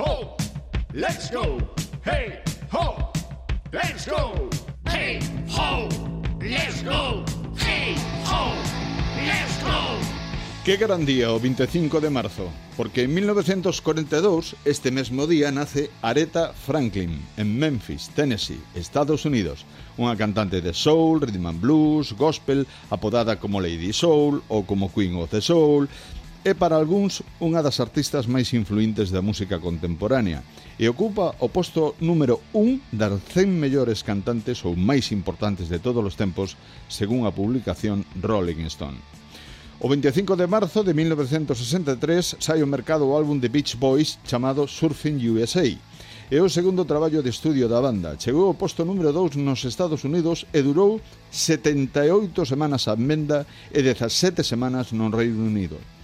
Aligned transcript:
ho, 0.00 0.36
let's 0.94 1.30
go. 1.30 1.58
Hey, 2.04 2.40
ho, 2.72 3.12
let's 3.72 4.06
go. 4.06 4.48
Hey, 4.86 5.20
ho, 5.48 5.88
let's 6.40 6.82
go. 6.82 7.24
Hey, 7.56 7.94
ho, 8.24 8.54
let's 9.16 9.62
go. 9.62 9.98
Que 10.64 10.76
gran 10.76 11.04
día 11.04 11.32
o 11.32 11.40
25 11.40 12.00
de 12.00 12.10
marzo, 12.10 12.48
porque 12.76 13.02
en 13.04 13.14
1942, 13.14 14.56
este 14.64 14.90
mesmo 14.90 15.26
día, 15.26 15.50
nace 15.50 15.90
Aretha 16.02 16.52
Franklin, 16.52 17.20
en 17.36 17.58
Memphis, 17.58 18.10
Tennessee, 18.14 18.60
Estados 18.74 19.24
Unidos, 19.24 19.64
unha 19.96 20.16
cantante 20.16 20.60
de 20.60 20.72
soul, 20.72 21.20
rhythm 21.20 21.48
and 21.48 21.60
blues, 21.60 22.12
gospel, 22.16 22.64
apodada 22.88 23.36
como 23.36 23.60
Lady 23.60 23.92
Soul 23.92 24.40
ou 24.48 24.64
como 24.64 24.92
Queen 24.92 25.16
of 25.16 25.28
the 25.32 25.40
Soul, 25.40 25.88
é 26.42 26.56
para 26.56 26.80
algúns 26.80 27.20
unha 27.36 27.60
das 27.60 27.84
artistas 27.84 28.24
máis 28.24 28.48
influentes 28.56 29.12
da 29.12 29.20
música 29.20 29.60
contemporánea 29.60 30.40
e 30.80 30.88
ocupa 30.88 31.36
o 31.36 31.52
posto 31.52 31.92
número 32.00 32.40
1 32.56 32.96
das 32.96 33.20
100 33.36 33.60
mellores 33.60 34.00
cantantes 34.00 34.64
ou 34.64 34.72
máis 34.72 35.12
importantes 35.12 35.68
de 35.68 35.84
todos 35.84 36.00
os 36.00 36.16
tempos 36.16 36.56
según 36.88 37.28
a 37.28 37.34
publicación 37.36 38.08
Rolling 38.16 38.64
Stone. 38.72 38.96
O 39.84 39.88
25 39.92 40.32
de 40.32 40.48
marzo 40.48 40.80
de 40.80 40.96
1963 40.96 42.40
sai 42.40 42.64
ao 42.64 42.72
mercado 42.72 43.04
o 43.04 43.12
álbum 43.12 43.36
de 43.36 43.52
Beach 43.52 43.76
Boys 43.76 44.16
chamado 44.24 44.64
Surfing 44.64 45.20
USA. 45.28 45.68
É 46.32 46.40
o 46.40 46.48
segundo 46.48 46.88
traballo 46.88 47.20
de 47.20 47.28
estudio 47.28 47.68
da 47.68 47.84
banda. 47.84 48.16
Chegou 48.16 48.48
ao 48.48 48.56
posto 48.56 48.84
número 48.88 49.12
2 49.12 49.36
nos 49.36 49.60
Estados 49.68 50.04
Unidos 50.08 50.48
e 50.56 50.64
durou 50.64 51.00
78 51.28 52.48
semanas 52.48 52.88
a 52.88 52.96
menda 52.96 53.44
e 53.68 53.82
17 53.84 54.40
semanas 54.40 54.92
no 54.92 55.12
Reino 55.12 55.44
Unido. 55.44 55.99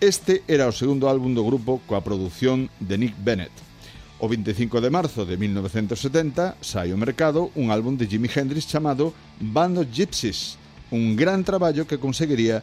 Este 0.00 0.44
era 0.46 0.70
o 0.70 0.72
segundo 0.72 1.10
álbum 1.10 1.34
do 1.34 1.42
grupo 1.42 1.82
coa 1.82 1.98
produción 2.06 2.70
de 2.78 2.94
Nick 2.94 3.18
Bennett. 3.18 3.50
O 4.22 4.30
25 4.30 4.78
de 4.78 4.94
marzo 4.94 5.26
de 5.26 5.34
1970 5.34 6.54
sai 6.62 6.94
ao 6.94 7.02
mercado 7.02 7.50
un 7.58 7.74
álbum 7.74 7.98
de 7.98 8.06
Jimi 8.06 8.30
Hendrix 8.30 8.70
chamado 8.70 9.10
Band 9.42 9.82
of 9.82 9.90
Gypsies, 9.90 10.54
un 10.94 11.18
gran 11.18 11.42
traballo 11.42 11.90
que 11.90 11.98
conseguiría 11.98 12.62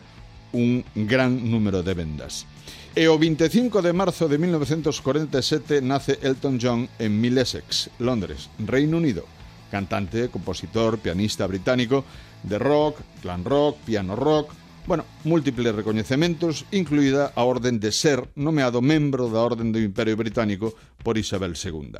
un 0.55 0.79
gran 0.95 1.51
número 1.51 1.83
de 1.83 1.91
vendas. 1.91 2.47
E 2.95 3.11
o 3.11 3.19
25 3.19 3.83
de 3.83 3.91
marzo 3.91 4.31
de 4.31 4.39
1947 4.39 5.83
nace 5.83 6.15
Elton 6.23 6.55
John 6.55 6.87
en 7.03 7.19
Middlesex, 7.19 7.91
Londres, 7.99 8.47
Reino 8.63 8.95
Unido. 8.95 9.27
Cantante, 9.67 10.31
compositor, 10.31 11.03
pianista 11.03 11.43
británico 11.51 12.07
de 12.47 12.55
rock, 12.55 13.03
clan 13.19 13.43
rock, 13.43 13.83
piano 13.83 14.15
rock, 14.15 14.55
Bueno, 14.87 15.03
múltiples 15.23 15.73
recoñecementos, 15.73 16.63
incluída 16.69 17.33
a 17.33 17.43
Orden 17.43 17.79
de 17.79 17.91
Ser, 17.91 18.29
nomeado 18.35 18.85
membro 18.85 19.33
da 19.33 19.41
Orden 19.41 19.73
do 19.73 19.81
Imperio 19.81 20.13
Británico 20.13 20.77
por 21.01 21.17
Isabel 21.17 21.57
II. 21.57 21.97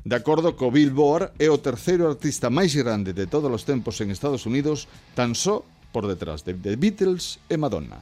De 0.00 0.16
acordo 0.16 0.56
co 0.56 0.72
Billboard, 0.72 1.36
é 1.36 1.52
o 1.52 1.60
terceiro 1.60 2.08
artista 2.08 2.48
máis 2.48 2.72
grande 2.72 3.12
de 3.12 3.28
todos 3.28 3.52
os 3.52 3.68
tempos 3.68 4.00
en 4.00 4.08
Estados 4.08 4.48
Unidos, 4.48 4.88
tan 5.12 5.36
só 5.36 5.60
por 5.92 6.08
detrás 6.08 6.40
de 6.40 6.56
The 6.56 6.80
Beatles 6.80 7.36
e 7.52 7.60
Madonna. 7.60 8.00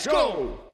Let's 0.00 0.06
go! 0.06 0.69